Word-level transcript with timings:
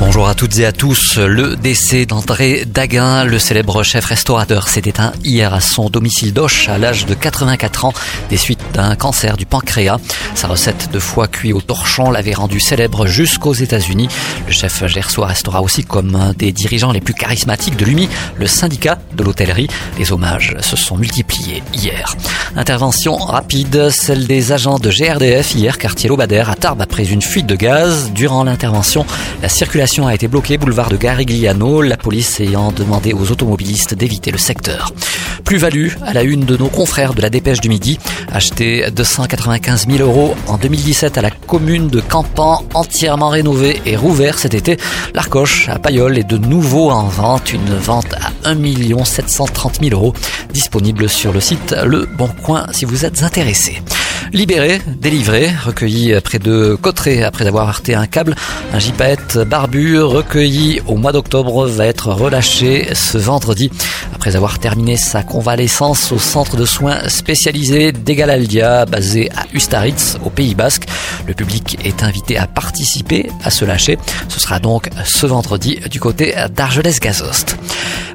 Bonjour 0.00 0.28
à 0.28 0.34
toutes 0.34 0.58
et 0.58 0.66
à 0.66 0.72
tous. 0.72 1.18
Le 1.18 1.54
décès 1.54 2.04
d'André 2.04 2.64
Daguin, 2.66 3.24
le 3.24 3.38
célèbre 3.38 3.84
chef 3.84 4.06
restaurateur, 4.06 4.66
s'est 4.66 4.82
éteint 4.84 5.12
hier 5.22 5.54
à 5.54 5.60
son 5.60 5.88
domicile 5.88 6.32
d'Auch 6.32 6.68
à 6.68 6.78
l'âge 6.78 7.06
de 7.06 7.14
84 7.14 7.84
ans 7.84 7.92
des 8.28 8.36
suites 8.36 8.60
d'un 8.74 8.96
cancer 8.96 9.36
du 9.36 9.46
pancréas. 9.46 9.98
Sa 10.34 10.48
recette 10.48 10.90
de 10.92 10.98
foie 10.98 11.28
cuit 11.28 11.52
au 11.52 11.60
torchon 11.60 12.10
l'avait 12.10 12.34
rendu 12.34 12.58
célèbre 12.58 13.06
jusqu'aux 13.06 13.54
États-Unis. 13.54 14.08
Le 14.48 14.52
chef 14.52 14.84
gersois 14.86 15.28
restera 15.28 15.62
aussi 15.62 15.84
comme 15.84 16.16
un 16.16 16.32
des 16.32 16.50
dirigeants 16.50 16.92
les 16.92 17.00
plus 17.00 17.14
charismatiques 17.14 17.76
de 17.76 17.84
l'UMI, 17.84 18.08
le 18.36 18.48
syndicat 18.48 18.98
de 19.16 19.22
l'hôtellerie. 19.22 19.68
Les 19.98 20.10
hommages 20.12 20.56
se 20.60 20.76
sont 20.76 20.96
multipliés 20.96 21.62
hier. 21.72 22.16
Intervention 22.56 23.16
rapide, 23.16 23.90
celle 23.90 24.26
des 24.26 24.50
agents 24.50 24.78
de 24.78 24.90
GRDF 24.90 25.54
hier, 25.54 25.78
quartier 25.78 26.08
Lobader 26.08 26.44
à 26.48 26.56
Tarbes 26.56 26.82
après 26.82 27.04
une 27.04 27.22
fuite 27.22 27.46
de 27.46 27.54
gaz. 27.56 28.10
Durant 28.12 28.42
l'intervention, 28.42 29.06
la 29.40 29.48
circulation 29.48 29.83
a 29.84 30.14
été 30.14 30.28
bloquée 30.28 30.56
boulevard 30.56 30.88
de 30.88 30.96
Garigliano, 30.96 31.82
la 31.82 31.98
police 31.98 32.40
ayant 32.40 32.72
demandé 32.72 33.12
aux 33.12 33.30
automobilistes 33.30 33.92
d'éviter 33.92 34.30
le 34.30 34.38
secteur. 34.38 34.90
Plus-value 35.44 35.88
à 36.06 36.14
la 36.14 36.22
une 36.22 36.46
de 36.46 36.56
nos 36.56 36.68
confrères 36.68 37.12
de 37.12 37.20
la 37.20 37.28
Dépêche 37.28 37.60
du 37.60 37.68
Midi, 37.68 37.98
acheté 38.32 38.90
295 38.90 39.86
000 39.86 39.98
euros 39.98 40.36
en 40.46 40.56
2017 40.56 41.18
à 41.18 41.22
la 41.22 41.30
commune 41.30 41.88
de 41.88 42.00
Campan, 42.00 42.64
entièrement 42.72 43.28
rénové 43.28 43.82
et 43.84 43.94
rouvert 43.94 44.38
cet 44.38 44.54
été. 44.54 44.78
L'Arcoche 45.12 45.68
à 45.68 45.78
Payol 45.78 46.16
est 46.16 46.24
de 46.24 46.38
nouveau 46.38 46.90
en 46.90 47.04
vente, 47.04 47.52
une 47.52 47.76
vente 47.76 48.14
à 48.14 48.32
1 48.48 49.04
730 49.04 49.80
000 49.82 49.94
euros, 49.94 50.14
disponible 50.54 51.10
sur 51.10 51.30
le 51.30 51.40
site 51.40 51.76
Le 51.84 52.08
Bon 52.16 52.30
Coin 52.42 52.66
si 52.72 52.86
vous 52.86 53.04
êtes 53.04 53.22
intéressé. 53.22 53.82
Libéré, 54.34 54.80
délivré, 54.88 55.48
recueilli 55.64 56.12
près 56.20 56.40
de 56.40 56.74
Cotteret 56.74 57.22
après 57.22 57.46
avoir 57.46 57.68
heurté 57.68 57.94
un 57.94 58.06
câble, 58.06 58.34
un 58.72 58.80
gypaète 58.80 59.38
barbu 59.38 60.00
recueilli 60.00 60.80
au 60.88 60.96
mois 60.96 61.12
d'octobre 61.12 61.68
va 61.68 61.86
être 61.86 62.08
relâché 62.08 62.92
ce 62.94 63.16
vendredi 63.16 63.70
après 64.12 64.34
avoir 64.34 64.58
terminé 64.58 64.96
sa 64.96 65.22
convalescence 65.22 66.10
au 66.10 66.18
centre 66.18 66.56
de 66.56 66.64
soins 66.64 67.08
spécialisé 67.08 67.92
d'Egalaldia 67.92 68.86
basé 68.86 69.30
à 69.36 69.44
Ustaritz 69.52 70.18
au 70.24 70.30
Pays 70.30 70.56
Basque. 70.56 70.88
Le 71.28 71.34
public 71.34 71.78
est 71.84 72.02
invité 72.02 72.36
à 72.36 72.48
participer 72.48 73.30
à 73.44 73.50
ce 73.50 73.64
lâcher. 73.64 73.98
Ce 74.28 74.40
sera 74.40 74.58
donc 74.58 74.90
ce 75.04 75.26
vendredi 75.26 75.78
du 75.88 76.00
côté 76.00 76.34
d'Argelès-Gazost. 76.52 77.56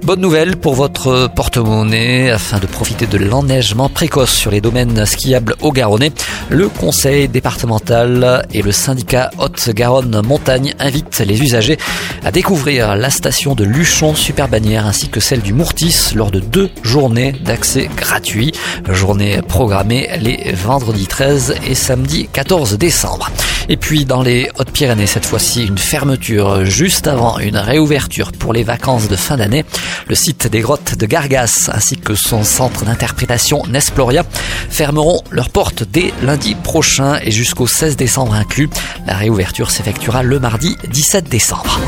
Bonne 0.03 0.22
nouvelle 0.22 0.55
pour 0.55 0.73
votre 0.73 1.30
porte-monnaie 1.36 2.31
afin 2.31 2.58
de 2.59 2.66
profiter 2.66 3.05
de 3.05 3.17
l'enneigement 3.17 3.89
précoce 3.89 4.31
sur 4.31 4.50
les 4.50 4.61
domaines 4.61 5.06
skiables 5.06 5.56
au 5.61 5.72
Garonnais. 5.72 6.11
Le 6.50 6.69
conseil 6.69 7.28
départemental 7.28 8.47
et 8.53 8.61
le 8.61 8.72
syndicat 8.72 9.30
Haute-Garonne 9.38 10.22
Montagne 10.25 10.73
invitent 10.80 11.19
les 11.19 11.41
usagers 11.41 11.78
à 12.23 12.31
découvrir 12.31 12.95
la 12.95 13.09
station 13.09 13.56
de 13.56 13.66
Luchon 13.66 14.16
Superbannière 14.16 14.88
ainsi 14.88 15.09
que 15.09 15.19
celle 15.19 15.41
du 15.41 15.53
Mourtis 15.53 16.13
lors 16.16 16.31
de 16.31 16.39
deux 16.39 16.69
journées 16.81 17.34
d'accès 17.34 17.89
gratuit. 17.95 18.53
Journée 18.89 19.41
programmée 19.47 20.09
les 20.19 20.53
vendredis 20.53 21.08
13 21.08 21.56
et 21.67 21.75
samedi 21.75 22.30
14 22.31 22.78
décembre. 22.78 23.30
Et 23.72 23.78
puis 23.78 24.03
dans 24.03 24.23
les 24.23 24.50
Hautes-Pyrénées, 24.58 25.06
cette 25.06 25.28
fois-ci, 25.28 25.64
une 25.64 25.78
fermeture 25.78 26.66
juste 26.66 27.08
avant 27.08 27.38
une 27.38 27.56
réouverture 27.56 28.31
pour 28.31 28.52
les 28.52 28.64
vacances 28.64 29.08
de 29.08 29.16
fin 29.16 29.38
d'année. 29.38 29.64
Le 30.08 30.16
site 30.16 30.48
des 30.48 30.62
grottes 30.62 30.95
de 30.98 31.06
Gargas 31.06 31.70
ainsi 31.72 31.95
que 31.95 32.16
son 32.16 32.44
centre 32.44 32.84
d'interprétation 32.84 33.62
Nesploria 33.68 34.24
fermeront 34.69 35.22
leurs 35.30 35.50
portes 35.50 35.84
dès 35.84 36.12
lundi 36.24 36.56
prochain 36.56 37.19
et 37.22 37.30
jusqu'au 37.30 37.68
16 37.68 37.96
décembre 37.96 38.34
inclus. 38.34 38.69
La 39.06 39.16
réouverture 39.16 39.69
s'effectuera 39.69 40.24
le 40.24 40.40
mardi 40.40 40.75
17 40.91 41.30
décembre. 41.30 41.80